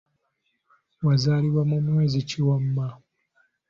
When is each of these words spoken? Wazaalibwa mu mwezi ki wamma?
Wazaalibwa 1.05 1.61
mu 1.69 1.77
mwezi 1.85 2.17
ki 2.29 2.39
wamma? 2.47 2.85